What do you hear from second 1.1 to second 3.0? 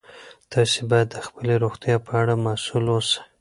د خپلې روغتیا په اړه مسؤل